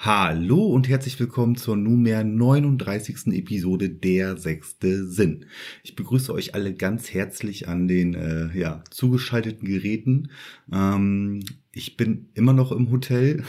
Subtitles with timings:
[0.00, 3.32] Hallo und herzlich willkommen zur nunmehr 39.
[3.32, 5.46] Episode Der sechste Sinn.
[5.82, 10.30] Ich begrüße euch alle ganz herzlich an den äh, ja, zugeschalteten Geräten.
[10.72, 13.42] Ähm, ich bin immer noch im Hotel,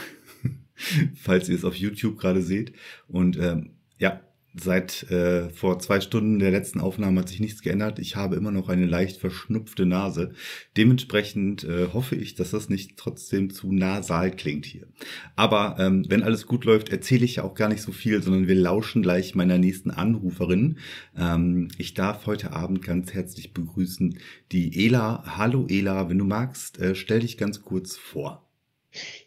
[1.14, 2.72] falls ihr es auf YouTube gerade seht.
[3.06, 4.20] Und ähm, ja,
[4.54, 8.00] Seit äh, vor zwei Stunden der letzten Aufnahme hat sich nichts geändert.
[8.00, 10.32] Ich habe immer noch eine leicht verschnupfte Nase.
[10.76, 14.88] Dementsprechend äh, hoffe ich, dass das nicht trotzdem zu nasal klingt hier.
[15.36, 18.48] Aber ähm, wenn alles gut läuft, erzähle ich ja auch gar nicht so viel, sondern
[18.48, 20.78] wir lauschen gleich meiner nächsten Anruferin.
[21.16, 24.18] Ähm, ich darf heute Abend ganz herzlich begrüßen
[24.50, 25.22] die Ela.
[25.38, 28.50] Hallo Ela, wenn du magst, äh, stell dich ganz kurz vor.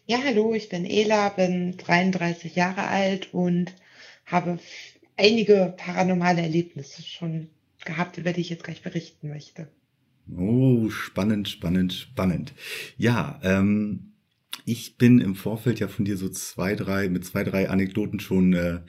[0.04, 3.72] Ja, hallo, ich bin Ela, bin 33 Jahre alt und
[4.26, 4.58] habe
[5.16, 7.48] einige paranormale Erlebnisse schon
[7.84, 9.68] gehabt, über die ich jetzt gleich berichten möchte.
[10.36, 12.54] Oh, spannend, spannend, spannend.
[12.96, 14.14] Ja, ähm,
[14.64, 18.54] ich bin im Vorfeld ja von dir so zwei, drei, mit zwei, drei Anekdoten schon
[18.54, 18.80] äh,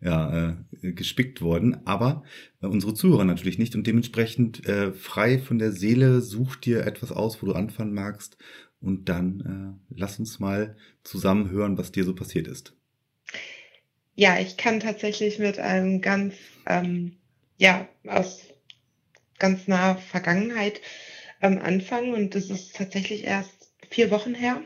[0.00, 0.50] ja,
[0.82, 2.22] äh, gespickt worden, aber
[2.60, 7.10] äh, unsere Zuhörer natürlich nicht und dementsprechend äh, frei von der Seele such dir etwas
[7.10, 8.36] aus, wo du anfangen magst
[8.80, 12.76] und dann äh, lass uns mal zusammen hören, was dir so passiert ist.
[14.14, 16.34] Ja, ich kann tatsächlich mit einem ganz,
[16.66, 17.16] ähm,
[17.58, 18.42] ja, aus
[19.38, 20.80] ganz naher Vergangenheit
[21.42, 24.62] ähm, anfangen und das ist tatsächlich erst vier Wochen her.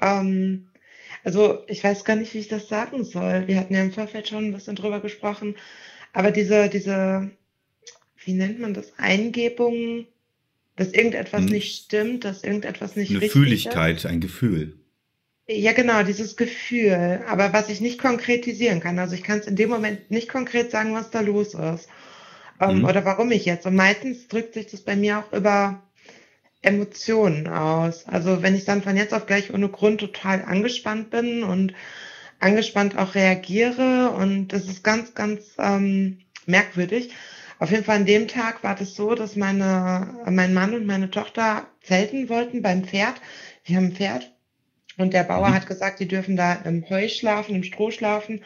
[0.00, 0.68] Ähm,
[1.24, 3.46] also ich weiß gar nicht, wie ich das sagen soll.
[3.48, 5.56] Wir hatten ja im Vorfeld schon ein bisschen drüber gesprochen,
[6.12, 7.30] aber diese, diese,
[8.24, 10.06] wie nennt man das, Eingebung,
[10.76, 11.50] dass irgendetwas hm.
[11.50, 14.06] nicht stimmt, dass irgendetwas nicht Eine richtig Fühligkeit, ist.
[14.06, 14.78] ein Gefühl.
[15.48, 18.98] Ja, genau, dieses Gefühl, aber was ich nicht konkretisieren kann.
[18.98, 21.88] Also ich kann es in dem Moment nicht konkret sagen, was da los ist
[22.60, 22.84] ähm, mhm.
[22.84, 23.64] oder warum ich jetzt.
[23.64, 25.82] Und meistens drückt sich das bei mir auch über
[26.62, 28.06] Emotionen aus.
[28.08, 31.74] Also wenn ich dann von jetzt auf gleich ohne Grund total angespannt bin und
[32.40, 37.10] angespannt auch reagiere und das ist ganz, ganz ähm, merkwürdig.
[37.60, 41.10] Auf jeden Fall an dem Tag war das so, dass meine, mein Mann und meine
[41.10, 43.14] Tochter zelten wollten beim Pferd.
[43.64, 44.35] Wir haben ein Pferd
[44.98, 45.54] und der Bauer mhm.
[45.54, 48.42] hat gesagt, die dürfen da im Heu schlafen, im Stroh schlafen.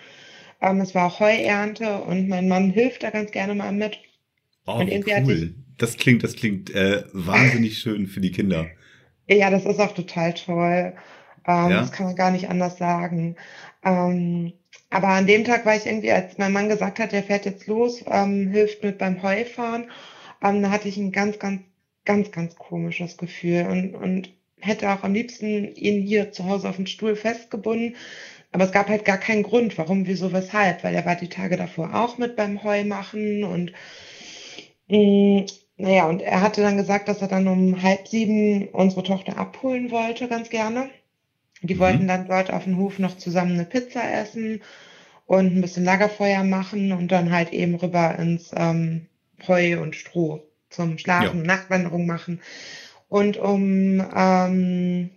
[0.60, 3.98] Ähm, es war auch Heuernte und mein Mann hilft da ganz gerne mal mit.
[4.66, 5.54] Oh, und cool.
[5.78, 8.66] Das klingt, das klingt äh, wahnsinnig schön für die Kinder.
[9.26, 10.94] Ja, das ist auch total toll.
[11.46, 11.80] Ähm, ja?
[11.80, 13.36] Das kann man gar nicht anders sagen.
[13.84, 14.52] Ähm,
[14.90, 17.66] aber an dem Tag war ich irgendwie, als mein Mann gesagt hat, der fährt jetzt
[17.66, 19.90] los, ähm, hilft mit beim Heufahren,
[20.42, 21.62] ähm, da hatte ich ein ganz, ganz,
[22.04, 23.66] ganz, ganz komisches Gefühl.
[23.70, 27.96] Und, und hätte auch am liebsten ihn hier zu Hause auf den Stuhl festgebunden.
[28.52, 31.56] Aber es gab halt gar keinen Grund, warum, wieso, weshalb, weil er war die Tage
[31.56, 33.72] davor auch mit beim Heu machen und
[34.88, 39.02] mh, mm, naja, und er hatte dann gesagt, dass er dann um halb sieben unsere
[39.02, 40.90] Tochter abholen wollte, ganz gerne.
[41.62, 41.78] Die mhm.
[41.78, 44.62] wollten dann dort auf dem Hof noch zusammen eine Pizza essen
[45.26, 49.06] und ein bisschen Lagerfeuer machen und dann halt eben rüber ins ähm,
[49.46, 51.46] Heu und Stroh zum Schlafen, ja.
[51.46, 52.40] Nachtwanderung machen.
[53.10, 55.10] Und um ähm,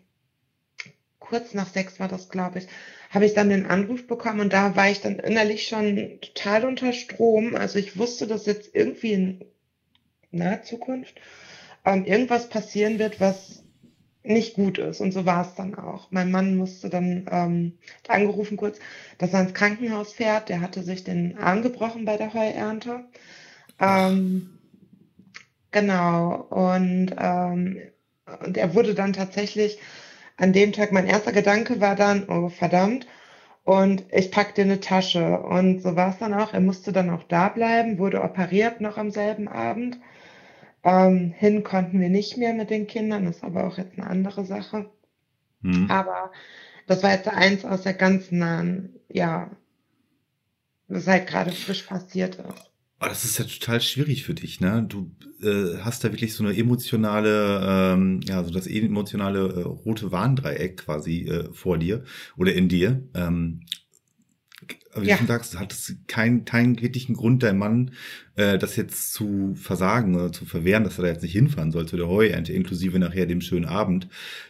[1.19, 2.67] kurz nach sechs war das, glaube ich,
[3.11, 6.91] habe ich dann den Anruf bekommen und da war ich dann innerlich schon total unter
[6.91, 7.55] Strom.
[7.55, 9.45] Also ich wusste, dass jetzt irgendwie in
[10.31, 11.21] naher Zukunft
[11.85, 13.63] ähm, irgendwas passieren wird, was
[14.23, 14.99] nicht gut ist.
[14.99, 16.09] Und so war es dann auch.
[16.09, 17.77] Mein Mann musste dann ähm,
[18.07, 18.79] angerufen kurz,
[19.19, 20.49] dass er ins Krankenhaus fährt.
[20.49, 23.05] Der hatte sich den Arm gebrochen bei der Heuernte.
[23.79, 24.57] Ähm,
[25.73, 26.35] Genau.
[26.49, 27.81] Und, ähm,
[28.45, 29.79] und er wurde dann tatsächlich
[30.37, 33.05] an dem Tag, mein erster Gedanke war dann, oh verdammt,
[33.63, 35.39] und ich packte eine Tasche.
[35.39, 36.53] Und so war es dann auch.
[36.53, 39.97] Er musste dann auch da bleiben, wurde operiert noch am selben Abend.
[40.83, 44.07] Ähm, hin konnten wir nicht mehr mit den Kindern, das ist aber auch jetzt eine
[44.07, 44.89] andere Sache.
[45.61, 45.89] Mhm.
[45.89, 46.31] Aber
[46.87, 49.49] das war jetzt eins aus der ganz nahen, ja,
[50.89, 52.72] was halt gerade frisch passiert ist.
[53.03, 54.85] Oh, das ist ja total schwierig für dich, ne?
[54.87, 55.11] Du
[55.41, 60.77] äh, hast da wirklich so eine emotionale, ähm, ja, so das emotionale äh, rote Warndreieck
[60.77, 62.05] quasi äh, vor dir
[62.37, 63.03] oder in dir.
[63.13, 63.61] Ähm,
[64.93, 65.17] aber wie ja.
[65.17, 67.91] du sagst, hat es keinen, keinen wirklichen Grund, dein Mann
[68.35, 71.87] äh, das jetzt zu versagen oder zu verwehren, dass er da jetzt nicht hinfahren soll
[71.87, 74.07] zu der Heuernte, inklusive nachher dem schönen Abend,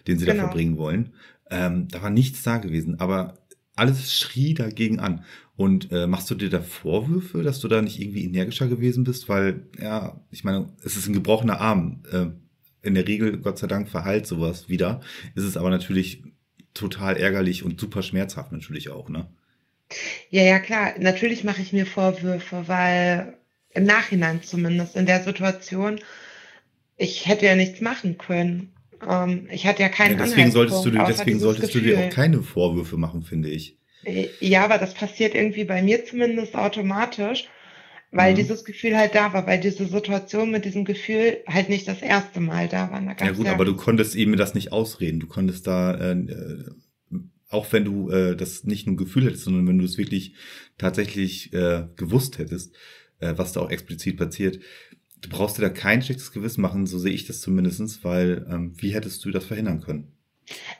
[0.07, 0.37] den sie genau.
[0.37, 1.13] da verbringen wollen.
[1.49, 3.39] Ähm, da war nichts da gewesen, aber
[3.75, 5.23] alles schrie dagegen an.
[5.55, 9.29] Und äh, machst du dir da Vorwürfe, dass du da nicht irgendwie energischer gewesen bist?
[9.29, 12.03] Weil, ja, ich meine, es ist ein gebrochener Arm.
[12.11, 12.27] Äh,
[12.81, 15.01] in der Regel, Gott sei Dank, verheilt sowas wieder.
[15.35, 16.23] Ist es aber natürlich
[16.73, 19.27] total ärgerlich und super schmerzhaft natürlich auch, ne?
[20.29, 20.93] Ja, ja, klar.
[20.99, 23.37] Natürlich mache ich mir Vorwürfe, weil
[23.73, 25.99] im Nachhinein zumindest in der Situation,
[26.97, 28.73] ich hätte ja nichts machen können.
[29.07, 31.91] Ähm, ich hatte ja keinen ja, deswegen solltest du dir, deswegen solltest Gefühl.
[31.91, 33.77] du dir auch keine Vorwürfe machen, finde ich.
[34.05, 37.47] Äh, ja, aber das passiert irgendwie bei mir zumindest automatisch,
[38.11, 38.37] weil mhm.
[38.37, 42.39] dieses Gefühl halt da war, weil diese Situation mit diesem Gefühl halt nicht das erste
[42.39, 43.01] Mal da war.
[43.01, 45.19] Da ja gut, ja aber du konntest eben das nicht ausreden.
[45.19, 46.65] Du konntest da, äh, äh,
[47.49, 50.35] auch wenn du äh, das nicht nur Gefühl hättest, sondern wenn du es wirklich
[50.77, 52.75] tatsächlich äh, gewusst hättest,
[53.19, 54.59] äh, was da auch explizit passiert,
[55.21, 58.73] du brauchst dir da kein schlechtes Gewissen machen, so sehe ich das zumindestens, weil ähm,
[58.77, 60.13] wie hättest du das verhindern können?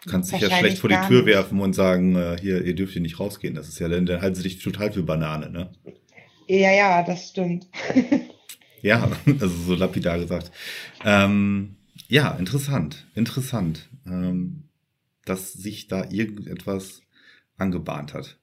[0.04, 1.27] Du kannst dich ja schlecht vor die Tür nicht.
[1.27, 3.56] werfen und sagen, äh, hier, ihr dürft hier nicht rausgehen.
[3.56, 5.71] Das ist ja, dann, dann halten sie dich total für Banane, ne?
[6.48, 7.68] Ja, ja, das stimmt.
[8.81, 10.51] ja, also so lapidar gesagt.
[11.06, 11.77] Ähm,
[12.07, 14.69] ja, interessant, interessant, ähm,
[15.25, 17.01] dass sich da irgendetwas
[17.57, 18.38] angebahnt hat.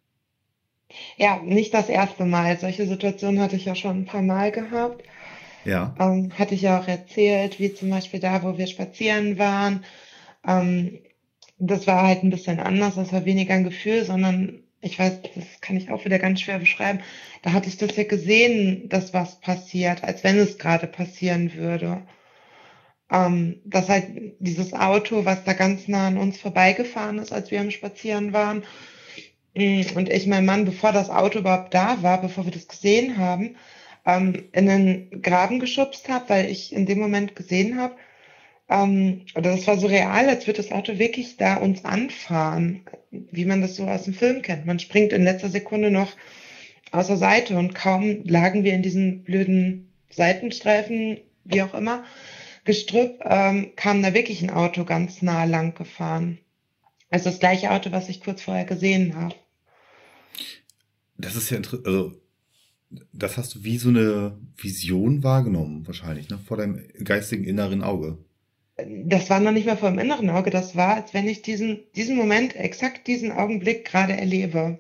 [1.16, 2.58] Ja, nicht das erste Mal.
[2.58, 5.04] Solche Situationen hatte ich ja schon ein paar Mal gehabt.
[5.64, 5.94] Ja.
[6.00, 9.84] Ähm, hatte ich ja auch erzählt, wie zum Beispiel da, wo wir spazieren waren.
[10.46, 10.98] Ähm,
[11.60, 12.96] das war halt ein bisschen anders.
[12.96, 16.58] Das war weniger ein Gefühl, sondern ich weiß, das kann ich auch wieder ganz schwer
[16.58, 17.00] beschreiben.
[17.42, 22.02] Da hatte ich das ja gesehen, dass was passiert, als wenn es gerade passieren würde.
[23.12, 24.06] Ähm, dass halt
[24.38, 28.62] dieses Auto, was da ganz nah an uns vorbeigefahren ist, als wir am Spazieren waren,
[29.54, 33.18] mm, und ich meinen Mann, bevor das Auto überhaupt da war, bevor wir das gesehen
[33.18, 33.56] haben,
[34.06, 37.96] ähm, in den Graben geschubst habe, weil ich in dem Moment gesehen habe,
[38.70, 43.44] ähm, oder das war so real, als würde das Auto wirklich da uns anfahren, wie
[43.44, 44.64] man das so aus dem Film kennt.
[44.64, 46.12] Man springt in letzter Sekunde noch
[46.92, 52.04] aus der Seite und kaum lagen wir in diesen blöden Seitenstreifen, wie auch immer,
[52.64, 56.38] Gestrüpp, ähm, kam da wirklich ein Auto ganz nah lang gefahren.
[57.10, 59.34] Also das gleiche Auto, was ich kurz vorher gesehen habe.
[61.16, 62.12] Das ist ja interessant, also
[63.12, 66.38] das hast du wie so eine Vision wahrgenommen, wahrscheinlich, ne?
[66.38, 68.18] vor deinem geistigen inneren Auge
[68.86, 71.80] das war noch nicht mehr vor dem inneren Auge, das war, als wenn ich diesen,
[71.96, 74.78] diesen Moment, exakt diesen Augenblick gerade erlebe.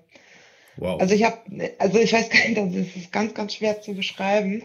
[0.76, 1.00] Wow.
[1.00, 1.38] Also ich habe,
[1.78, 4.62] also ich weiß gar nicht, das ist ganz, ganz schwer zu beschreiben.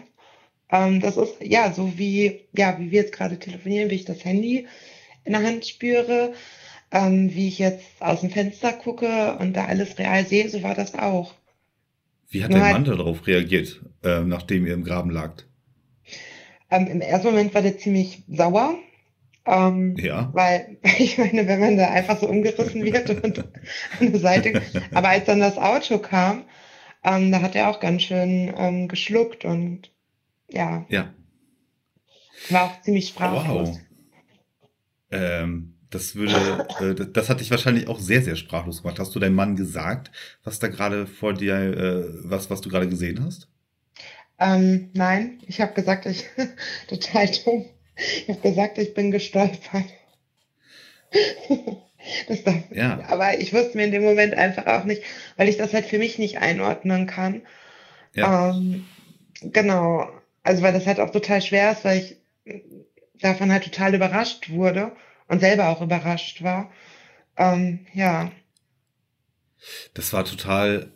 [0.70, 4.24] Ähm, das ist ja so wie, ja, wie wir jetzt gerade telefonieren, wie ich das
[4.24, 4.66] Handy
[5.24, 6.32] in der Hand spüre,
[6.90, 10.74] ähm, wie ich jetzt aus dem Fenster gucke und da alles real sehe, so war
[10.74, 11.34] das auch.
[12.28, 15.46] Wie hat Nur dein Mann halt, darauf reagiert, äh, nachdem ihr im Graben lagt?
[16.70, 18.76] Ähm, Im ersten Moment war der ziemlich sauer,
[19.46, 20.30] ähm, ja.
[20.32, 23.38] Weil, ich meine, wenn man da einfach so umgerissen wird und
[24.00, 24.62] an der Seite,
[24.94, 26.44] aber als dann das Auto kam,
[27.04, 29.90] ähm, da hat er auch ganz schön ähm, geschluckt und
[30.48, 30.84] ja.
[30.88, 31.12] Ja.
[32.50, 33.68] War auch ziemlich sprachlos.
[33.70, 33.80] Wow.
[35.10, 38.98] Ähm, das würde, äh, das hat dich wahrscheinlich auch sehr, sehr sprachlos gemacht.
[38.98, 40.10] Hast du deinem Mann gesagt,
[40.44, 43.48] was da gerade vor dir, äh, was, was du gerade gesehen hast?
[44.38, 46.26] Ähm, nein, ich habe gesagt, ich
[46.88, 47.64] total dumm.
[47.96, 49.86] Ich habe gesagt, ich bin gestolpert.
[52.28, 53.00] Das darf, ja.
[53.08, 55.02] Aber ich wusste mir in dem Moment einfach auch nicht,
[55.36, 57.42] weil ich das halt für mich nicht einordnen kann.
[58.14, 58.50] Ja.
[58.50, 58.86] Ähm,
[59.42, 60.08] genau.
[60.44, 62.16] Also weil das halt auch total schwer ist, weil ich
[63.20, 64.92] davon halt total überrascht wurde
[65.28, 66.70] und selber auch überrascht war.
[67.36, 68.30] Ähm, ja.
[69.94, 70.92] Das war total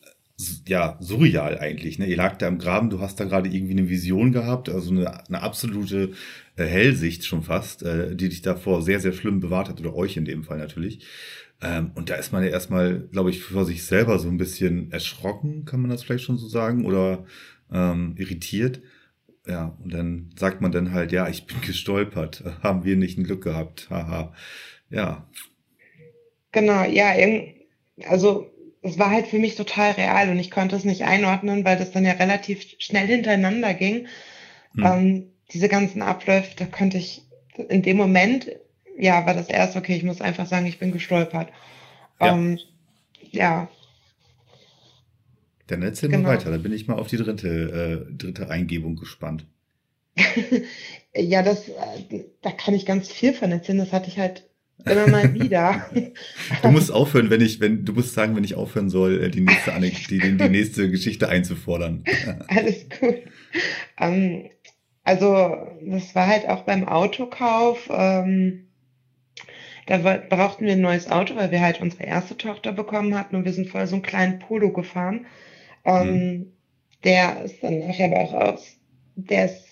[0.67, 1.99] ja, surreal eigentlich.
[1.99, 2.07] Ne?
[2.07, 5.27] Ihr lag da im Graben, du hast da gerade irgendwie eine Vision gehabt, also eine,
[5.29, 6.13] eine absolute
[6.57, 10.17] äh, Hellsicht schon fast, äh, die dich davor sehr, sehr schlimm bewahrt hat, oder euch
[10.17, 11.07] in dem Fall natürlich.
[11.63, 14.91] Ähm, und da ist man ja erstmal, glaube ich, vor sich selber so ein bisschen
[14.93, 17.25] erschrocken, kann man das vielleicht schon so sagen, oder
[17.73, 18.81] ähm, irritiert.
[19.47, 23.25] Ja, und dann sagt man dann halt, ja, ich bin gestolpert, haben wir nicht ein
[23.25, 24.33] Glück gehabt, haha.
[24.91, 25.29] Ja.
[26.53, 27.13] Genau, ja,
[28.09, 28.51] also
[28.83, 31.93] es war halt für mich total real und ich konnte es nicht einordnen, weil das
[31.93, 34.07] dann ja relativ schnell hintereinander ging.
[34.75, 34.85] Hm.
[34.85, 37.23] Ähm, diese ganzen Abläufe, da konnte ich
[37.69, 38.51] in dem Moment,
[38.99, 41.49] ja, war das erst, okay, ich muss einfach sagen, ich bin gestolpert.
[42.21, 42.35] Ja.
[42.35, 42.59] Ähm,
[43.31, 43.69] ja.
[45.67, 46.29] Dann erzähl genau.
[46.29, 49.47] mal weiter, da bin ich mal auf die dritte, äh, dritte Eingebung gespannt.
[51.15, 53.79] ja, das, äh, da kann ich ganz viel von erzählen.
[53.79, 54.50] Das hatte ich halt
[54.85, 55.87] Immer mal wieder.
[56.63, 59.41] du musst aufhören, wenn ich, wenn, du musst sagen, wenn ich aufhören soll, äh, die
[59.41, 62.05] nächste, die, die nächste Geschichte einzufordern.
[62.49, 63.17] Alles gut.
[63.99, 64.51] Ähm,
[65.05, 67.89] also, das war halt auch beim Autokauf.
[67.91, 68.67] Ähm,
[69.87, 73.45] da brauchten wir ein neues Auto, weil wir halt unsere erste Tochter bekommen hatten und
[73.45, 75.27] wir sind vorher so einen kleinen Polo gefahren.
[75.85, 76.53] Ähm, mhm.
[77.03, 78.77] Der ist dann nachher aber auch aus.
[79.17, 79.65] Der ist,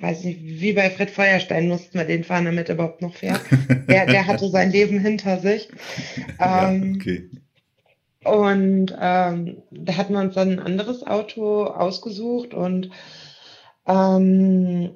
[0.00, 3.40] weiß nicht, wie bei Fred Feuerstein mussten wir den fahren, damit er überhaupt noch fährt.
[3.88, 5.68] der, der hatte sein Leben hinter sich.
[6.42, 7.30] Ähm, ja, okay.
[8.24, 12.90] Und ähm, da hatten wir uns dann ein anderes Auto ausgesucht und
[13.86, 14.90] ähm,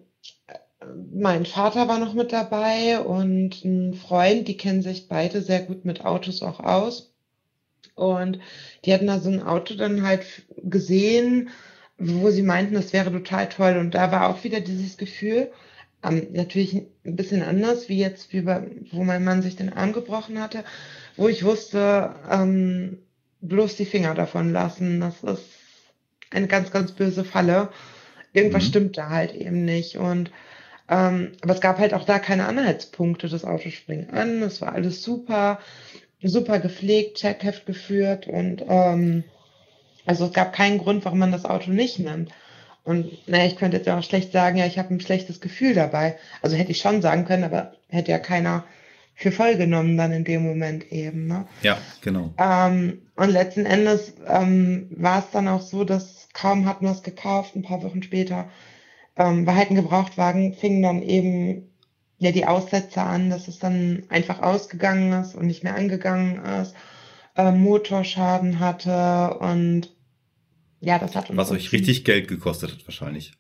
[1.12, 5.84] mein Vater war noch mit dabei und ein Freund, die kennen sich beide sehr gut
[5.84, 7.14] mit Autos auch aus.
[7.94, 8.40] Und
[8.84, 10.24] die hatten da so ein Auto dann halt
[10.62, 11.50] gesehen,
[11.98, 13.76] wo sie meinten, das wäre total toll.
[13.78, 15.50] Und da war auch wieder dieses Gefühl,
[16.02, 19.92] ähm, natürlich ein bisschen anders, wie jetzt, wie bei, wo mein Mann sich den Arm
[19.92, 20.64] gebrochen hatte,
[21.16, 22.98] wo ich wusste, ähm,
[23.40, 25.00] bloß die Finger davon lassen.
[25.00, 25.44] Das ist
[26.30, 27.70] eine ganz, ganz böse Falle.
[28.32, 28.68] Irgendwas mhm.
[28.68, 29.96] stimmt da halt eben nicht.
[29.96, 30.30] Und
[30.88, 33.28] ähm, aber es gab halt auch da keine Anhaltspunkte.
[33.28, 35.58] Das Auto springt an, es war alles super,
[36.22, 39.24] super gepflegt, Checkheft geführt und ähm,
[40.06, 42.30] also es gab keinen Grund, warum man das Auto nicht nimmt.
[42.84, 46.16] Und naja, ich könnte jetzt auch schlecht sagen, ja, ich habe ein schlechtes Gefühl dabei.
[46.42, 48.64] Also hätte ich schon sagen können, aber hätte ja keiner
[49.14, 51.26] für voll genommen dann in dem Moment eben.
[51.26, 51.46] Ne?
[51.62, 52.34] Ja, genau.
[52.37, 57.02] Ähm, und letzten Endes ähm, war es dann auch so, dass kaum hatten wir es
[57.02, 58.49] gekauft, ein paar Wochen später
[59.16, 61.70] ähm, war halt ein Gebrauchtwagen, fingen dann eben
[62.18, 66.75] ja die Aussätze an, dass es dann einfach ausgegangen ist und nicht mehr angegangen ist,
[67.37, 69.93] äh, Motorschaden hatte und
[70.84, 71.36] ja, das hat uns.
[71.36, 73.32] Was euch richtig Geld gekostet hat, wahrscheinlich.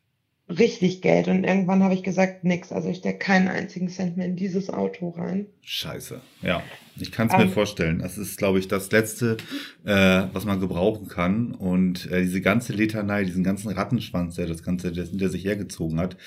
[0.46, 1.28] Richtig Geld.
[1.28, 2.70] Und irgendwann habe ich gesagt, nix.
[2.70, 5.46] Also ich stecke keinen einzigen Cent mehr in dieses Auto rein.
[5.62, 6.20] Scheiße.
[6.42, 6.62] Ja,
[6.98, 7.52] ich kann es mir um, ähm.
[7.52, 7.98] vorstellen.
[8.00, 9.38] Das ist, glaube ich, das Letzte,
[9.84, 11.52] äh, was man gebrauchen kann.
[11.52, 15.98] Und äh, diese ganze Litanei, diesen ganzen Rattenschwanz, der das Ganze, der, der sich hergezogen
[15.98, 16.18] hat,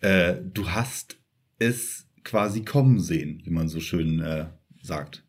[0.00, 1.18] äh, du hast
[1.58, 4.46] es quasi kommen sehen, wie man so schön äh,
[4.82, 5.22] sagt.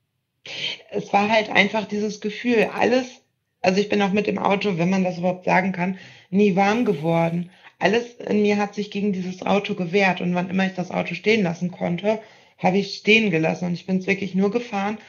[0.89, 3.20] Es war halt einfach dieses Gefühl, alles,
[3.61, 5.97] also ich bin auch mit dem Auto, wenn man das überhaupt sagen kann,
[6.29, 7.49] nie warm geworden
[7.81, 11.15] alles in mir hat sich gegen dieses Auto gewehrt und wann immer ich das Auto
[11.15, 12.19] stehen lassen konnte,
[12.57, 14.99] habe ich stehen gelassen und ich bin es wirklich nur gefahren.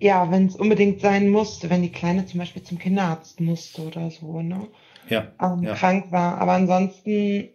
[0.00, 4.10] Ja, wenn es unbedingt sein musste, wenn die Kleine zum Beispiel zum Kinderarzt musste oder
[4.10, 4.68] so, ne?
[5.08, 5.74] Ja, ähm, ja.
[5.74, 6.38] krank war.
[6.38, 7.48] Aber ansonsten.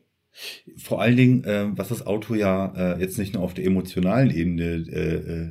[0.78, 4.30] Vor allen Dingen, äh, was das Auto ja äh, jetzt nicht nur auf der emotionalen
[4.30, 5.50] Ebene äh, äh,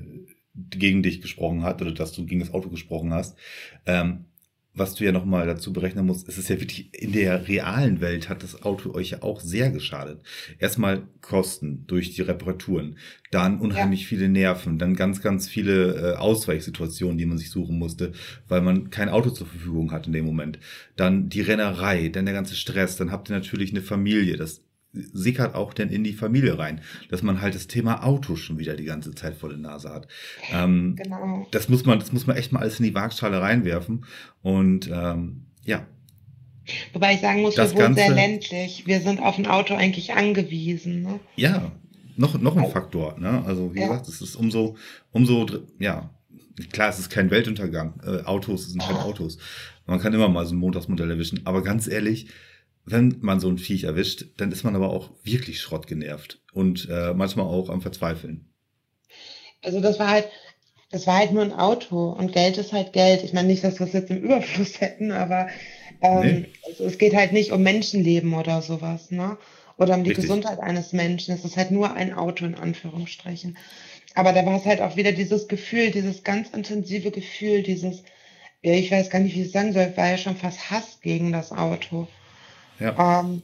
[0.55, 3.39] gegen dich gesprochen hat oder dass du gegen das Auto gesprochen hast,
[3.87, 4.27] ähm,
[4.75, 8.29] was du ja nochmal dazu berechnen musst, es ist ja wirklich in der realen Welt
[8.29, 10.23] hat das Auto euch ja auch sehr geschadet.
[10.59, 12.97] Erstmal Kosten durch die Reparaturen,
[13.31, 14.07] dann unheimlich ja.
[14.09, 18.13] viele Nerven, dann ganz, ganz viele äh, Ausweichsituationen, die man sich suchen musste,
[18.49, 20.59] weil man kein Auto zur Verfügung hat in dem Moment.
[20.97, 24.63] Dann die Rennerei, dann der ganze Stress, dann habt ihr natürlich eine Familie, das
[24.93, 28.75] sickert auch denn in die Familie rein, dass man halt das Thema Auto schon wieder
[28.75, 30.07] die ganze Zeit vor der Nase hat.
[30.53, 31.47] Ähm, genau.
[31.51, 34.05] Das muss man, das muss man echt mal alles in die Waagschale reinwerfen
[34.43, 35.87] und ähm, ja.
[36.93, 38.87] Wobei ich sagen muss, das wir wohnen sehr ländlich.
[38.87, 41.03] Wir sind auf ein Auto eigentlich angewiesen.
[41.03, 41.21] Ne?
[41.37, 41.73] Ja,
[42.17, 43.19] noch noch ein Faktor.
[43.19, 43.43] Ne?
[43.47, 43.89] Also wie ja.
[43.89, 44.77] gesagt, es ist umso
[45.11, 45.47] umso
[45.79, 46.11] ja
[46.71, 47.95] klar, es ist kein Weltuntergang.
[48.05, 49.39] Äh, Autos sind halt Autos.
[49.87, 51.41] Man kann immer mal so ein Montagsmodell erwischen.
[51.45, 52.29] Aber ganz ehrlich,
[52.85, 56.89] wenn man so ein Viech erwischt, dann ist man aber auch wirklich Schrott genervt und
[56.91, 58.53] äh, manchmal auch am Verzweifeln.
[59.63, 60.29] Also das war halt,
[60.91, 63.23] das war halt nur ein Auto und Geld ist halt Geld.
[63.23, 65.49] Ich meine nicht, dass wir es jetzt im Überfluss hätten, aber
[66.01, 66.47] ähm, nee.
[66.67, 69.39] also es geht halt nicht um Menschenleben oder sowas, ne?
[69.79, 70.27] Oder um die Richtig.
[70.27, 71.35] Gesundheit eines Menschen.
[71.35, 73.57] Es ist halt nur ein Auto in Anführungsstrichen.
[74.15, 78.03] Aber da war es halt auch wieder dieses Gefühl, dieses ganz intensive Gefühl, dieses,
[78.61, 81.33] ich weiß gar nicht, wie ich es sagen soll, war ja schon fast Hass gegen
[81.33, 82.09] das Auto.
[82.83, 83.21] Ja.
[83.21, 83.43] Ähm,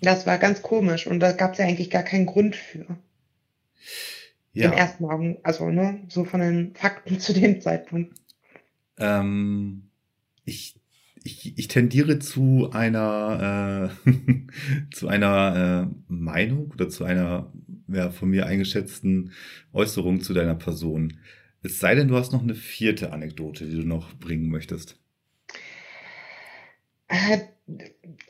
[0.00, 2.86] das war ganz komisch und da gab es ja eigentlich gar keinen Grund für.
[4.52, 4.70] Ja.
[4.70, 8.16] Im ersten Augen, also ne, so von den Fakten zu dem Zeitpunkt.
[8.98, 9.90] Ähm,
[10.44, 10.78] ich,
[11.24, 14.10] ich, ich tendiere zu einer äh,
[14.94, 17.52] zu einer äh, Meinung oder zu einer
[17.88, 19.32] ja, von mir eingeschätzten
[19.72, 21.18] Äußerung zu deiner Person.
[21.62, 25.00] Es sei denn, du hast noch eine vierte Anekdote, die du noch bringen möchtest.
[27.08, 27.38] Äh,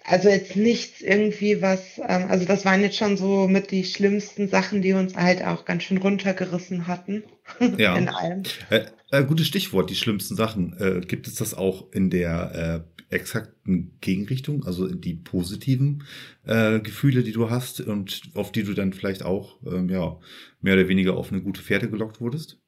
[0.04, 4.48] also jetzt nichts irgendwie was, ähm, also das waren jetzt schon so mit die schlimmsten
[4.48, 7.24] Sachen, die uns halt auch ganz schön runtergerissen hatten.
[7.76, 7.94] Ja.
[7.96, 8.42] in allem.
[8.70, 10.74] Äh, äh, gutes Stichwort, die schlimmsten Sachen.
[10.78, 16.04] Äh, gibt es das auch in der äh, exakten Gegenrichtung, also die positiven
[16.46, 20.18] äh, Gefühle, die du hast und auf die du dann vielleicht auch ähm, ja
[20.62, 22.58] mehr oder weniger auf eine gute Fährte gelockt wurdest?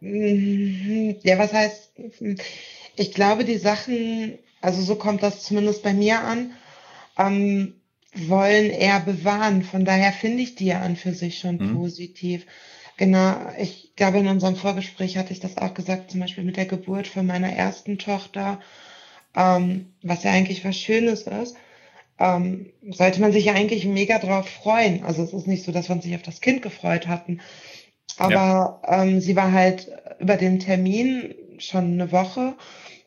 [0.00, 1.92] Ja, was heißt?
[3.00, 6.52] Ich glaube, die Sachen, also so kommt das zumindest bei mir an,
[7.16, 7.80] ähm,
[8.14, 9.62] wollen eher bewahren.
[9.62, 11.76] Von daher finde ich die ja an für sich schon mhm.
[11.76, 12.44] positiv.
[12.98, 16.66] Genau, ich glaube, in unserem Vorgespräch hatte ich das auch gesagt, zum Beispiel mit der
[16.66, 18.60] Geburt von meiner ersten Tochter,
[19.34, 21.56] ähm, was ja eigentlich was Schönes ist,
[22.18, 25.04] ähm, sollte man sich ja eigentlich mega drauf freuen.
[25.04, 27.40] Also es ist nicht so, dass wir uns sich auf das Kind gefreut hatten,
[28.18, 29.02] aber ja.
[29.02, 32.54] ähm, sie war halt über den Termin schon eine Woche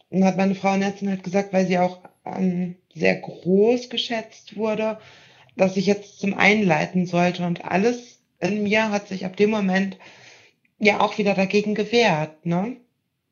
[0.09, 4.99] und hat meine Frauenärztin halt gesagt, weil sie auch ähm, sehr groß geschätzt wurde,
[5.55, 9.97] dass ich jetzt zum Einleiten sollte und alles in mir hat sich ab dem Moment
[10.79, 12.77] ja auch wieder dagegen gewehrt, ne?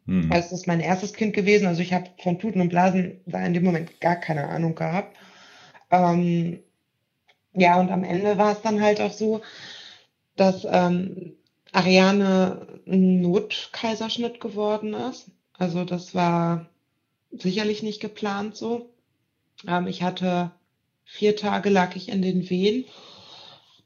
[0.05, 0.31] Hm.
[0.31, 3.45] Also es ist mein erstes Kind gewesen, also ich habe von Tuten und Blasen da
[3.45, 5.15] in dem Moment gar keine Ahnung gehabt.
[5.91, 6.59] Ähm,
[7.53, 9.41] ja, und am Ende war es dann halt auch so,
[10.35, 11.35] dass ähm,
[11.71, 15.27] Ariane ein Notkaiserschnitt geworden ist.
[15.57, 16.67] Also das war
[17.31, 18.89] sicherlich nicht geplant so.
[19.67, 20.51] Ähm, ich hatte
[21.05, 22.85] vier Tage lag ich in den Wehen,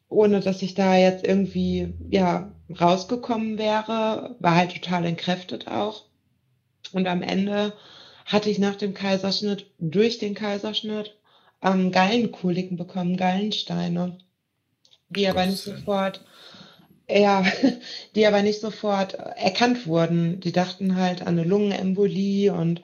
[0.10, 6.04] ohne dass ich da jetzt irgendwie ja rausgekommen wäre, war halt total entkräftet auch.
[6.92, 7.74] Und am Ende
[8.26, 11.16] hatte ich nach dem Kaiserschnitt, durch den Kaiserschnitt,
[11.62, 14.18] ähm, Gallenkoliken bekommen, Gallensteine,
[15.10, 16.24] die aber nicht sofort,
[17.10, 17.44] ja,
[18.16, 20.40] die aber nicht sofort erkannt wurden.
[20.40, 22.82] Die dachten halt an eine Lungenembolie und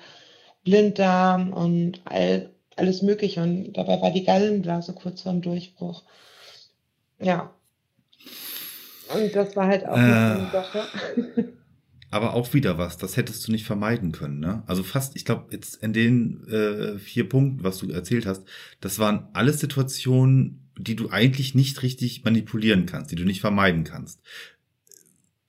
[0.63, 3.42] Blinddarm und all, alles Mögliche.
[3.42, 6.04] Und dabei war die Gallenblase kurz vorm Durchbruch.
[7.20, 7.54] Ja.
[9.13, 10.84] Und das war halt auch äh, eine Sache.
[12.12, 14.63] aber auch wieder was, das hättest du nicht vermeiden können, ne?
[14.68, 18.44] Also fast, ich glaube, jetzt in den äh, vier Punkten, was du erzählt hast,
[18.82, 23.84] das waren alles Situationen, die du eigentlich nicht richtig manipulieren kannst, die du nicht vermeiden
[23.84, 24.20] kannst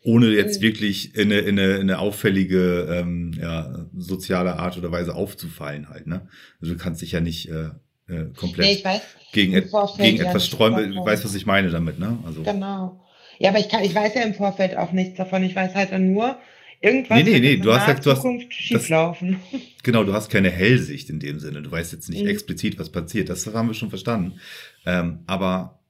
[0.05, 0.63] ohne jetzt mhm.
[0.65, 5.89] wirklich in eine, in eine, in eine auffällige ähm, ja, soziale Art oder Weise aufzufallen
[5.89, 6.07] halt.
[6.07, 6.29] Ne?
[6.61, 7.71] Also du kannst dich ja nicht äh,
[8.09, 9.01] äh, komplett nee, weiß,
[9.33, 10.93] gegen, et gegen ja etwas sträuben.
[10.93, 12.19] Du weißt, was ich meine damit, ne?
[12.27, 12.43] Also.
[12.43, 13.01] Genau.
[13.39, 15.43] Ja, aber ich, kann, ich weiß ja im Vorfeld auch nichts davon.
[15.43, 16.37] Ich weiß halt dann nur,
[16.83, 19.39] irgendwas nee, nee, nee, du hast du hast, schieflaufen.
[19.51, 21.63] Das, genau, du hast keine Hellsicht in dem Sinne.
[21.63, 22.29] Du weißt jetzt nicht mhm.
[22.29, 23.29] explizit, was passiert.
[23.29, 24.41] Das haben wir schon verstanden.
[24.85, 25.81] Ähm, aber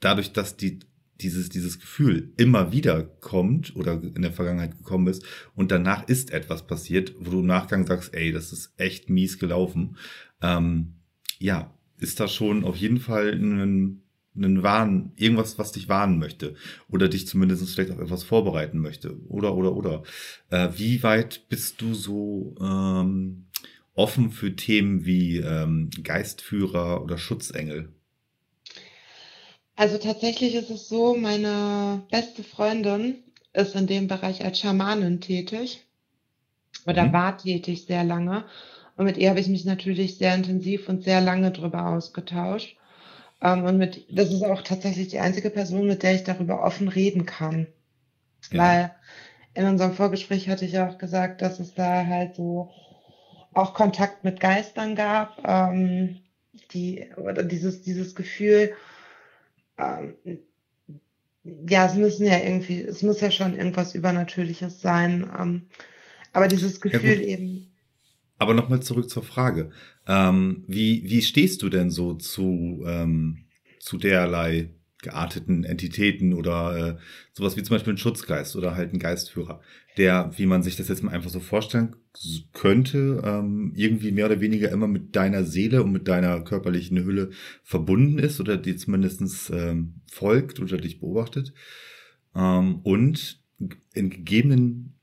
[0.00, 0.80] dadurch, dass die
[1.20, 6.30] dieses, dieses Gefühl immer wieder kommt oder in der Vergangenheit gekommen ist und danach ist
[6.30, 9.96] etwas passiert, wo du im Nachgang sagst, ey, das ist echt mies gelaufen,
[10.42, 10.94] ähm,
[11.38, 14.02] ja, ist da schon auf jeden Fall ein,
[14.44, 16.54] ein Warn, irgendwas, was dich warnen möchte
[16.90, 20.02] oder dich zumindest vielleicht auf etwas vorbereiten möchte oder, oder, oder.
[20.50, 23.46] Äh, wie weit bist du so ähm,
[23.94, 27.92] offen für Themen wie ähm, Geistführer oder Schutzengel?
[29.76, 33.16] Also tatsächlich ist es so, meine beste Freundin
[33.52, 35.84] ist in dem Bereich als Schamanin tätig
[36.86, 37.12] oder mhm.
[37.12, 38.44] war tätig sehr lange.
[38.96, 42.76] Und mit ihr habe ich mich natürlich sehr intensiv und sehr lange darüber ausgetauscht.
[43.40, 46.88] Ähm, und mit, das ist auch tatsächlich die einzige Person, mit der ich darüber offen
[46.88, 47.66] reden kann.
[48.50, 48.58] Ja.
[48.58, 48.94] Weil
[49.54, 52.70] in unserem Vorgespräch hatte ich auch gesagt, dass es da halt so
[53.54, 56.20] auch Kontakt mit Geistern gab, ähm,
[56.72, 58.72] die, oder dieses, dieses Gefühl,
[59.78, 60.14] ähm,
[61.68, 65.30] ja, es müssen ja irgendwie, es muss ja schon irgendwas Übernatürliches sein.
[65.38, 65.66] Ähm,
[66.32, 67.67] aber dieses Gefühl ja, eben.
[68.38, 69.70] Aber nochmal zurück zur Frage.
[70.06, 73.44] Ähm, wie, wie stehst du denn so zu, ähm,
[73.80, 74.70] zu derlei
[75.02, 76.96] gearteten Entitäten oder äh,
[77.32, 79.60] sowas wie zum Beispiel ein Schutzgeist oder halt ein Geistführer,
[79.96, 81.94] der, wie man sich das jetzt mal einfach so vorstellen
[82.52, 87.30] könnte, ähm, irgendwie mehr oder weniger immer mit deiner Seele und mit deiner körperlichen Hülle
[87.62, 91.52] verbunden ist oder dir zumindestens ähm, folgt oder dich beobachtet.
[92.34, 93.40] Ähm, und
[93.94, 94.97] in gegebenen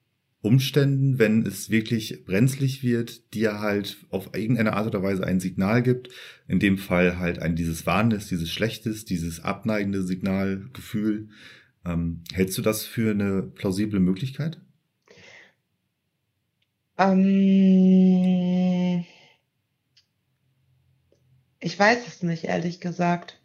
[0.45, 5.81] Umständen, wenn es wirklich brenzlig wird, dir halt auf irgendeine Art oder Weise ein Signal
[5.83, 6.09] gibt.
[6.47, 11.29] In dem Fall halt ein dieses Warnendes, dieses Schlechtes, dieses abneigende Signalgefühl.
[11.83, 14.61] Ähm, hältst du das für eine plausible Möglichkeit?
[16.97, 17.25] Ähm,
[21.59, 23.41] ich weiß es nicht, ehrlich gesagt.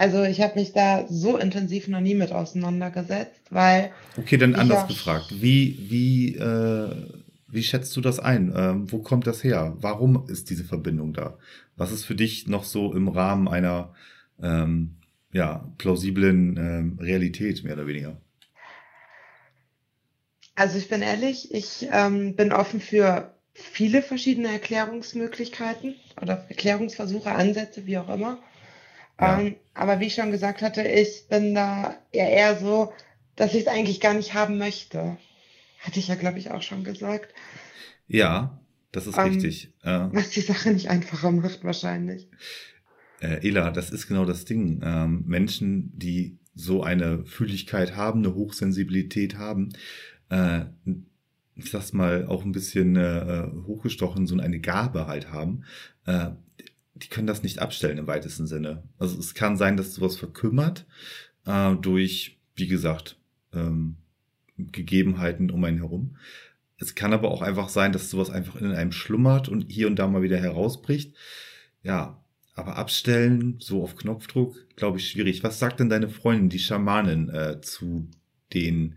[0.00, 3.90] Also ich habe mich da so intensiv noch nie mit auseinandergesetzt, weil.
[4.16, 5.26] Okay, dann anders gefragt.
[5.42, 6.90] Wie, wie, äh,
[7.48, 8.50] wie schätzt du das ein?
[8.56, 9.76] Ähm, wo kommt das her?
[9.78, 11.36] Warum ist diese Verbindung da?
[11.76, 13.92] Was ist für dich noch so im Rahmen einer
[14.42, 14.96] ähm,
[15.34, 18.16] ja, plausiblen ähm, Realität, mehr oder weniger?
[20.54, 27.84] Also ich bin ehrlich, ich ähm, bin offen für viele verschiedene Erklärungsmöglichkeiten oder Erklärungsversuche, Ansätze,
[27.84, 28.38] wie auch immer.
[29.20, 29.40] Ja.
[29.40, 32.92] Ähm, aber wie ich schon gesagt hatte, ich bin da eher, eher so,
[33.36, 35.16] dass ich es eigentlich gar nicht haben möchte.
[35.80, 37.34] Hatte ich ja, glaube ich, auch schon gesagt.
[38.06, 38.60] Ja,
[38.92, 39.72] das ist ähm, richtig.
[39.82, 42.28] Äh, was die Sache nicht einfacher macht, wahrscheinlich.
[43.20, 44.80] Äh, Ela, das ist genau das Ding.
[44.82, 49.70] Ähm, Menschen, die so eine Fühligkeit haben, eine Hochsensibilität haben,
[50.30, 50.64] äh,
[51.54, 55.64] ich sag's mal, auch ein bisschen äh, hochgestochen, so eine Gabe halt haben,
[56.06, 56.30] äh,
[57.02, 58.82] die können das nicht abstellen im weitesten Sinne.
[58.98, 60.86] Also es kann sein, dass sowas verkümmert
[61.46, 63.16] äh, durch, wie gesagt,
[63.52, 63.96] ähm,
[64.56, 66.16] Gegebenheiten um einen herum.
[66.78, 69.96] Es kann aber auch einfach sein, dass sowas einfach in einem schlummert und hier und
[69.96, 71.14] da mal wieder herausbricht.
[71.82, 72.22] Ja,
[72.54, 75.42] aber abstellen, so auf Knopfdruck, glaube ich, schwierig.
[75.42, 78.08] Was sagt denn deine Freundin, die Schamanin, äh, zu
[78.52, 78.96] den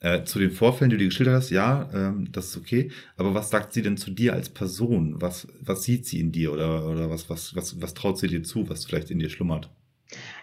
[0.00, 1.50] äh, zu den Vorfällen, die du geschildert hast?
[1.50, 2.90] Ja, ähm, das ist okay.
[3.16, 5.20] Aber was sagt sie denn zu dir als Person?
[5.20, 8.42] Was was sieht sie in dir oder oder was was was was traut sie dir
[8.42, 9.70] zu, was vielleicht in dir schlummert?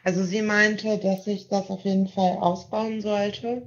[0.03, 3.63] Also sie meinte, dass ich das auf jeden Fall ausbauen sollte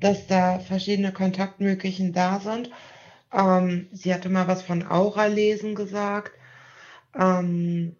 [0.00, 2.70] dass da verschiedene Kontaktmöglichen da sind.
[3.32, 6.32] Ähm, sie hatte mal was von Aura-Lesen gesagt.
[7.18, 7.96] Ähm,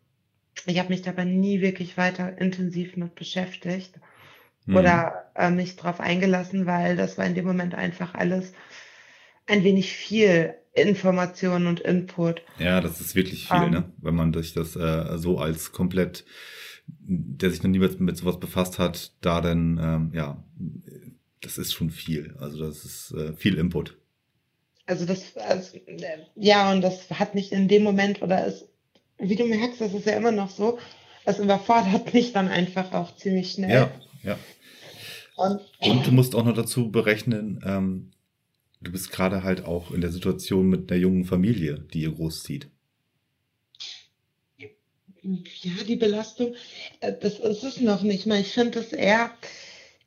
[0.66, 3.94] ich habe mich dabei nie wirklich weiter intensiv mit beschäftigt
[4.68, 4.76] mhm.
[4.76, 8.52] oder äh, mich darauf eingelassen, weil das war in dem Moment einfach alles
[9.46, 12.42] ein wenig viel Information und Input.
[12.58, 13.92] Ja, das ist wirklich viel, ähm, ne?
[13.98, 16.24] Wenn man sich das äh, so als komplett,
[16.86, 20.44] der sich noch nie mit, mit sowas befasst hat, da dann ähm, ja
[21.40, 22.34] das ist schon viel.
[22.40, 23.96] Also das ist äh, viel Input.
[24.86, 25.78] Also das, also,
[26.34, 28.68] ja, und das hat mich in dem Moment oder ist,
[29.18, 30.78] wie du merkst, das ist ja immer noch so,
[31.24, 33.70] es überfordert mich dann einfach auch ziemlich schnell.
[33.70, 33.90] Ja,
[34.22, 34.38] ja.
[35.38, 38.10] Und, und du musst auch noch dazu berechnen, ähm,
[38.80, 42.68] du bist gerade halt auch in der Situation mit einer jungen Familie, die ihr großzieht.
[45.22, 46.54] Ja, die Belastung,
[47.00, 48.40] äh, das ist es noch nicht mal.
[48.40, 49.30] Ich finde es eher,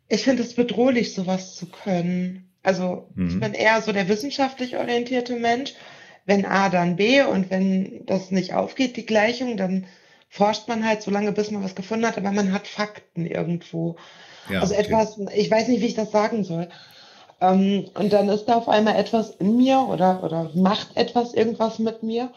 [0.10, 2.50] ich finde es bedrohlich, sowas zu können.
[2.62, 3.30] Also mhm.
[3.30, 5.74] ich bin eher so der wissenschaftlich orientierte Mensch.
[6.26, 9.88] Wenn A, dann B und wenn das nicht aufgeht, die Gleichung, dann
[10.28, 13.96] forscht man halt so lange, bis man was gefunden hat, aber man hat Fakten irgendwo.
[14.50, 14.84] Ja, also okay.
[14.84, 16.68] etwas, ich weiß nicht, wie ich das sagen soll.
[17.40, 21.80] Ähm, und dann ist da auf einmal etwas in mir oder, oder macht etwas irgendwas
[21.80, 22.32] mit mir,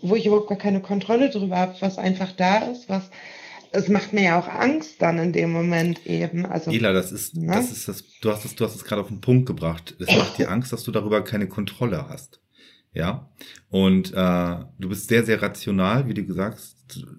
[0.00, 3.10] wo ich überhaupt gar keine Kontrolle drüber habe, was einfach da ist, was
[3.74, 6.46] es macht mir ja auch Angst dann in dem Moment eben.
[6.46, 7.52] Also, Ela, das ist, ne?
[7.52, 9.96] das ist das, du hast es, du hast es gerade auf den Punkt gebracht.
[9.98, 12.40] Es macht dir Angst, dass du darüber keine Kontrolle hast.
[12.92, 13.28] Ja.
[13.70, 16.60] Und äh, du bist sehr, sehr rational, wie du gesagt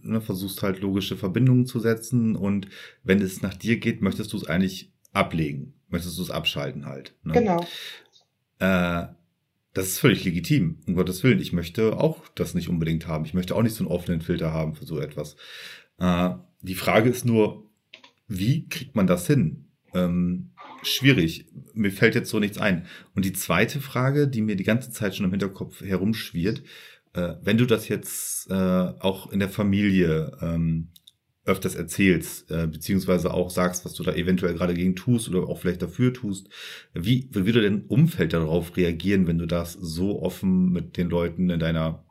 [0.02, 2.68] ne, versuchst halt logische Verbindungen zu setzen und
[3.04, 5.74] wenn es nach dir geht, möchtest du es eigentlich ablegen.
[5.90, 7.16] Möchtest du es abschalten halt.
[7.24, 7.34] Ne?
[7.34, 7.66] Genau.
[8.60, 9.08] Äh,
[9.74, 11.40] das ist völlig legitim, um Gottes Willen.
[11.40, 13.26] Ich möchte auch das nicht unbedingt haben.
[13.26, 15.36] Ich möchte auch nicht so einen offenen Filter haben für so etwas.
[16.00, 17.70] Äh, die Frage ist nur,
[18.28, 19.66] wie kriegt man das hin?
[19.94, 20.52] Ähm,
[20.82, 21.48] schwierig.
[21.74, 22.86] Mir fällt jetzt so nichts ein.
[23.16, 26.64] Und die zweite Frage, die mir die ganze Zeit schon im Hinterkopf herumschwirrt,
[27.16, 30.90] äh, wenn du das jetzt äh, auch in der Familie ähm,
[31.46, 35.60] öfters erzählst, äh, beziehungsweise auch sagst, was du da eventuell gerade gegen tust oder auch
[35.60, 36.50] vielleicht dafür tust,
[36.94, 41.50] wie, wie würde dein Umfeld darauf reagieren, wenn du das so offen mit den Leuten
[41.50, 42.04] in deiner,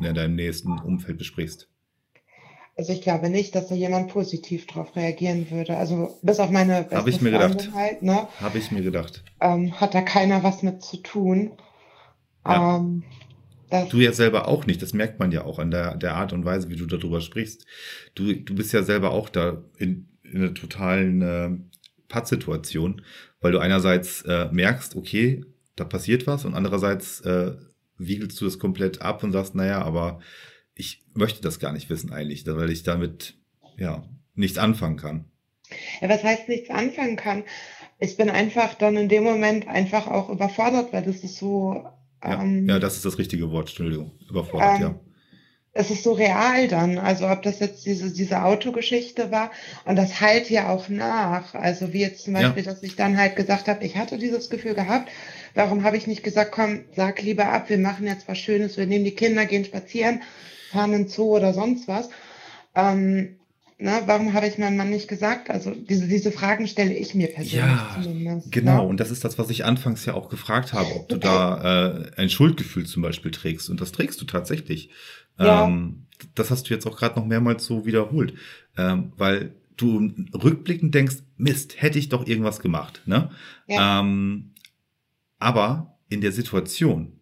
[0.00, 1.68] in deinem nächsten Umfeld besprichst?
[2.76, 5.76] Also ich glaube nicht, dass da jemand positiv darauf reagieren würde.
[5.76, 7.70] Also bis auf meine beste Habe ich mir gedacht.
[7.74, 9.24] Halt, ne, Habe ich mir gedacht.
[9.40, 11.52] Ähm, hat da keiner was mit zu tun.
[12.46, 12.76] Ja.
[12.76, 13.02] Ähm,
[13.90, 14.82] du ja selber auch nicht.
[14.82, 17.66] Das merkt man ja auch an der, der Art und Weise, wie du darüber sprichst.
[18.14, 21.50] Du, du bist ja selber auch da in, in einer totalen äh,
[22.08, 23.02] Pattsituation,
[23.40, 25.44] weil du einerseits äh, merkst, okay,
[25.76, 27.52] da passiert was und andererseits äh,
[27.96, 30.20] wiegelst du das komplett ab und sagst, naja, aber
[30.74, 33.34] ich möchte das gar nicht wissen eigentlich, weil ich damit
[33.76, 34.04] ja
[34.34, 35.24] nichts anfangen kann.
[36.00, 37.44] Ja, was heißt nichts anfangen kann?
[37.98, 41.84] Ich bin einfach dann in dem Moment einfach auch überfordert, weil das ist so.
[42.22, 44.12] Ähm, ja, ja, das ist das richtige Wort, Entschuldigung.
[44.28, 45.00] Überfordert, ähm, ja.
[45.72, 49.52] Es ist so real dann, also ob das jetzt diese, diese Autogeschichte war
[49.84, 51.54] und das halt ja auch nach.
[51.54, 52.72] Also wie jetzt zum Beispiel, ja.
[52.72, 55.08] dass ich dann halt gesagt habe, ich hatte dieses Gefühl gehabt,
[55.54, 58.86] warum habe ich nicht gesagt, komm, sag lieber ab, wir machen jetzt was Schönes, wir
[58.86, 60.20] nehmen die Kinder, gehen spazieren
[60.68, 62.10] fahren in Zoo oder sonst was.
[62.74, 63.37] Ähm,
[63.80, 65.50] na, warum habe ich meinem Mann nicht gesagt?
[65.50, 68.50] Also diese, diese Fragen stelle ich mir persönlich ja, zumindest.
[68.50, 68.88] Genau, ja?
[68.88, 72.10] und das ist das, was ich anfangs ja auch gefragt habe, ob du da äh,
[72.16, 73.70] ein Schuldgefühl zum Beispiel trägst.
[73.70, 74.90] Und das trägst du tatsächlich.
[75.38, 75.66] Ja.
[75.66, 78.34] Ähm, das hast du jetzt auch gerade noch mehrmals so wiederholt.
[78.76, 83.02] Ähm, weil du rückblickend denkst, Mist, hätte ich doch irgendwas gemacht.
[83.06, 83.30] Ne?
[83.68, 84.00] Ja.
[84.00, 84.54] Ähm,
[85.38, 87.20] aber in der Situation,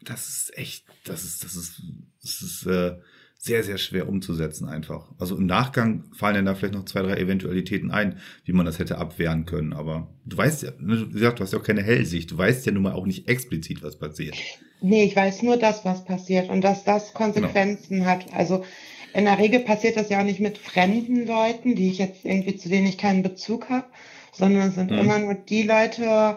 [0.00, 1.82] das ist echt, das ist, das ist,
[2.22, 2.96] das ist äh,
[3.44, 5.10] sehr, sehr schwer umzusetzen einfach.
[5.18, 8.78] Also im Nachgang fallen dann da vielleicht noch zwei, drei Eventualitäten ein, wie man das
[8.78, 9.72] hätte abwehren können.
[9.72, 12.30] Aber du weißt ja, wie gesagt, du hast ja auch keine Hellsicht.
[12.30, 14.36] Du weißt ja nun mal auch nicht explizit, was passiert.
[14.80, 18.10] Nee, ich weiß nur das, was passiert und dass das Konsequenzen genau.
[18.10, 18.32] hat.
[18.32, 18.64] Also
[19.12, 22.56] in der Regel passiert das ja auch nicht mit fremden Leuten, die ich jetzt irgendwie,
[22.56, 23.86] zu denen ich keinen Bezug habe,
[24.30, 24.98] sondern es sind mhm.
[24.98, 26.36] immer nur die Leute,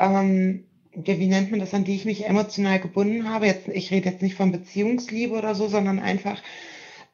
[0.00, 0.64] ähm,
[1.04, 3.46] wie nennt man das, an die ich mich emotional gebunden habe.
[3.46, 6.42] Jetzt, ich rede jetzt nicht von Beziehungsliebe oder so, sondern einfach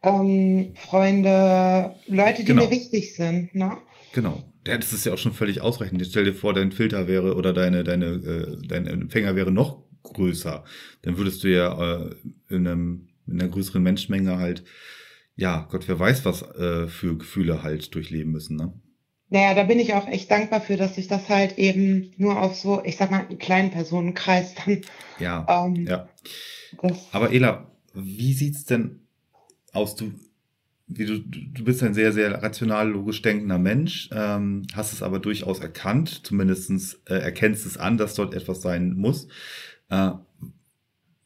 [0.03, 2.65] ähm, Freunde, Leute, die genau.
[2.65, 3.55] mir wichtig sind.
[3.55, 3.77] Ne?
[4.13, 4.43] Genau.
[4.67, 6.01] Ja, das ist ja auch schon völlig ausreichend.
[6.01, 9.83] Jetzt stell dir vor, dein Filter wäre oder deine, deine, äh, dein Empfänger wäre noch
[10.03, 10.65] größer.
[11.03, 12.15] Dann würdest du ja äh,
[12.49, 14.65] in, einem, in einer größeren Menschenmenge halt,
[15.35, 18.73] ja, Gott, wer weiß, was äh, für Gefühle halt durchleben müssen, ne?
[19.33, 22.55] Naja, da bin ich auch echt dankbar für, dass ich das halt eben nur auf
[22.55, 24.83] so, ich sag mal, einen kleinen Personenkreis dann.
[25.19, 25.47] Ja.
[25.49, 26.07] Ähm, ja.
[27.13, 29.01] Aber Ela, wie sieht's denn
[29.73, 29.97] aus?
[29.97, 30.13] Du,
[30.87, 35.19] wie du, du bist ein sehr, sehr rational, logisch denkender Mensch, ähm, hast es aber
[35.19, 39.29] durchaus erkannt, zumindestens äh, erkennst es an, dass dort etwas sein muss.
[39.89, 40.11] Äh,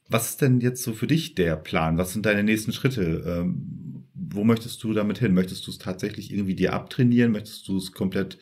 [0.08, 1.98] was ist denn jetzt so für dich der Plan?
[1.98, 3.24] Was sind deine nächsten Schritte?
[3.26, 3.85] Ähm,
[4.28, 5.34] wo möchtest du damit hin?
[5.34, 7.32] Möchtest du es tatsächlich irgendwie dir abtrainieren?
[7.32, 8.38] Möchtest du es komplett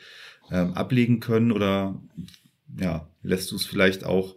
[0.51, 2.01] ähm, ablegen können oder
[2.79, 4.37] ja, lässt du es vielleicht auch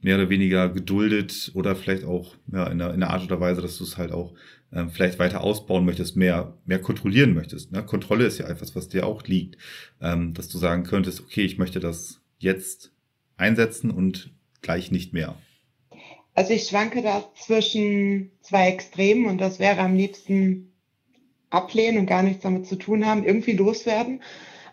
[0.00, 3.62] mehr oder weniger geduldet oder vielleicht auch ja, in, einer, in einer Art oder Weise,
[3.62, 4.34] dass du es halt auch
[4.72, 7.72] ähm, vielleicht weiter ausbauen möchtest, mehr, mehr kontrollieren möchtest.
[7.72, 7.84] Ne?
[7.84, 9.56] Kontrolle ist ja etwas, was dir auch liegt,
[10.00, 12.92] ähm, dass du sagen könntest, okay, ich möchte das jetzt
[13.36, 14.30] einsetzen und
[14.62, 15.36] gleich nicht mehr.
[16.34, 20.72] Also ich schwanke da zwischen zwei Extremen und das wäre am liebsten
[21.50, 24.22] ablehnen und gar nichts damit zu tun haben, irgendwie loswerden.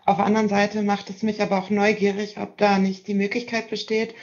[0.06, 3.70] Auf der anderen Seite macht es mich aber auch neugierig, ob da nicht die Möglichkeit
[3.70, 4.14] besteht,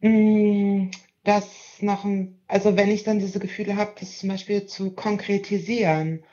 [0.00, 0.86] mm,
[1.24, 1.46] das
[1.80, 6.24] noch, ein, also wenn ich dann diese Gefühle habe, das zum Beispiel zu konkretisieren,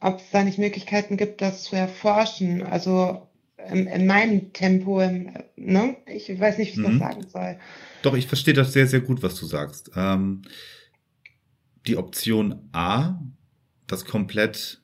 [0.00, 3.26] ob es da nicht Möglichkeiten gibt, das zu erforschen, also
[3.70, 5.96] in, in meinem Tempo, im, ne?
[6.06, 6.98] ich weiß nicht, wie ich mhm.
[6.98, 7.58] das sagen soll.
[8.02, 9.90] Doch, ich verstehe das sehr, sehr gut, was du sagst.
[9.96, 10.42] Ähm,
[11.86, 13.20] die Option A,
[13.86, 14.80] das komplett,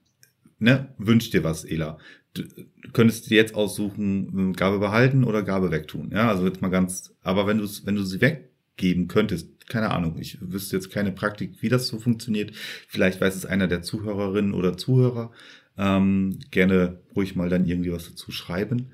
[0.58, 1.98] ne, wünscht dir was, Ela.
[2.34, 6.10] Du, du könntest dir jetzt aussuchen, Gabe behalten oder Gabe wegtun.
[6.12, 10.18] Ja, also jetzt mal ganz, aber wenn du wenn du sie weggeben könntest, keine Ahnung,
[10.18, 12.52] ich wüsste jetzt keine Praktik, wie das so funktioniert.
[12.88, 15.30] Vielleicht weiß es einer der Zuhörerinnen oder Zuhörer.
[15.76, 18.90] Ähm, gerne ruhig mal dann irgendwie was dazu schreiben.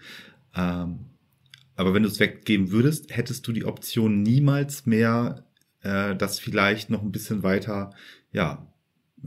[0.55, 1.01] Ähm,
[1.77, 5.45] aber wenn du es weggeben würdest, hättest du die Option niemals mehr,
[5.83, 7.93] äh, das vielleicht noch ein bisschen weiter,
[8.33, 8.67] ja,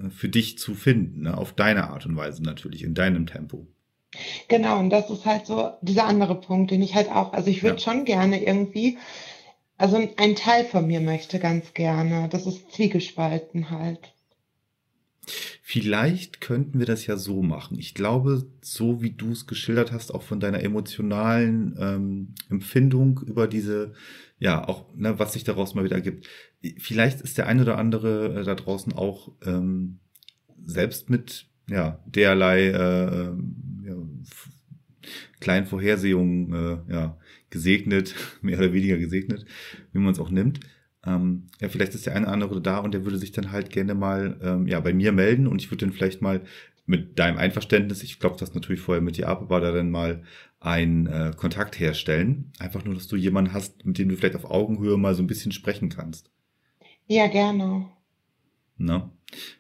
[0.10, 1.38] für dich zu finden, ne?
[1.38, 3.68] auf deine Art und Weise natürlich, in deinem Tempo.
[4.48, 7.64] Genau, und das ist halt so dieser andere Punkt, den ich halt auch, also ich
[7.64, 7.82] würde ja.
[7.82, 8.98] schon gerne irgendwie,
[9.78, 14.14] also ein Teil von mir möchte ganz gerne, das ist zwiegespalten halt.
[15.62, 17.78] Vielleicht könnten wir das ja so machen.
[17.78, 23.48] Ich glaube, so wie du es geschildert hast, auch von deiner emotionalen ähm, Empfindung über
[23.48, 23.94] diese,
[24.40, 26.28] ja, auch, ne, was sich daraus mal wieder gibt.
[26.78, 30.00] Vielleicht ist der eine oder andere äh, da draußen auch ähm,
[30.66, 35.08] selbst mit, ja, derlei äh, ähm, ja,
[35.40, 37.18] kleinen Vorhersehungen, äh, ja,
[37.52, 39.46] gesegnet, mehr oder weniger gesegnet,
[39.94, 40.60] wie man es auch nimmt
[41.06, 43.70] ähm, ja, vielleicht ist der eine oder andere da und der würde sich dann halt
[43.72, 46.42] gerne mal ähm, ja, bei mir melden und ich würde dann vielleicht mal
[46.86, 50.24] mit deinem Einverständnis, ich glaube das natürlich vorher mit dir ab, aber da dann mal
[50.60, 52.52] einen äh, Kontakt herstellen.
[52.60, 55.28] Einfach nur, dass du jemanden hast, mit dem du vielleicht auf Augenhöhe mal so ein
[55.28, 56.30] bisschen sprechen kannst.
[57.08, 57.88] Ja, gerne.
[58.78, 59.12] Na,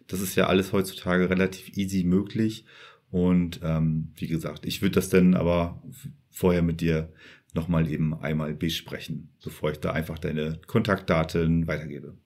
[0.07, 2.65] das ist ja alles heutzutage relativ easy möglich.
[3.09, 5.81] Und ähm, wie gesagt, ich würde das dann aber
[6.29, 7.11] vorher mit dir
[7.53, 12.17] nochmal eben einmal besprechen, bevor ich da einfach deine Kontaktdaten weitergebe.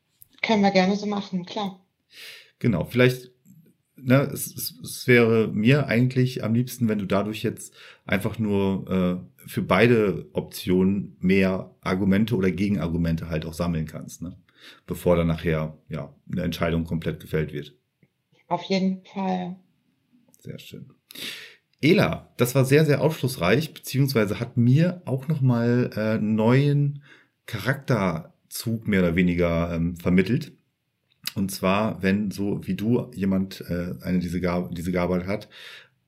[0.42, 1.84] Können wir gerne so machen, klar.
[2.60, 3.32] Genau, vielleicht,
[3.96, 7.74] ne, es, es, es wäre mir eigentlich am liebsten, wenn du dadurch jetzt
[8.06, 14.38] einfach nur äh, für beide Optionen mehr Argumente oder Gegenargumente halt auch sammeln kannst, ne?
[14.86, 17.76] bevor dann nachher ja eine Entscheidung komplett gefällt wird.
[18.48, 19.56] Auf jeden Fall.
[20.40, 20.92] Sehr schön.
[21.82, 27.04] Ela, das war sehr, sehr aufschlussreich, beziehungsweise hat mir auch nochmal äh, neuen
[27.46, 30.54] Charakterzug mehr oder weniger ähm, vermittelt.
[31.36, 35.50] Und zwar, wenn so wie du jemand äh, eine diese Gabe, diese Gabe hat,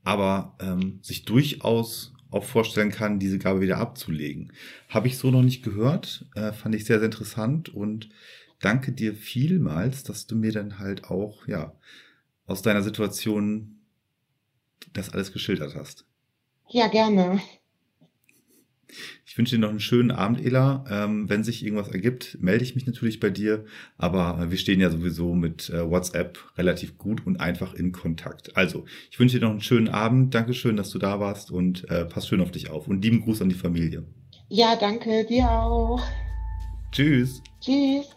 [0.04, 4.52] aber ähm, sich durchaus auch vorstellen kann, diese Gabe wieder abzulegen.
[4.90, 8.10] Habe ich so noch nicht gehört, äh, fand ich sehr, sehr interessant und
[8.60, 11.74] danke dir vielmals, dass du mir dann halt auch, ja,
[12.46, 13.77] aus deiner Situation
[14.94, 16.06] das alles geschildert hast.
[16.70, 17.40] Ja, gerne.
[19.26, 20.86] Ich wünsche dir noch einen schönen Abend, Ela.
[20.90, 23.66] Ähm, wenn sich irgendwas ergibt, melde ich mich natürlich bei dir.
[23.98, 28.56] Aber wir stehen ja sowieso mit äh, WhatsApp relativ gut und einfach in Kontakt.
[28.56, 30.34] Also, ich wünsche dir noch einen schönen Abend.
[30.34, 32.88] Dankeschön, dass du da warst und äh, pass schön auf dich auf.
[32.88, 34.04] Und lieben Gruß an die Familie.
[34.50, 35.26] Ja, danke.
[35.26, 36.02] Dir auch.
[36.92, 37.42] Tschüss.
[37.60, 38.17] Tschüss.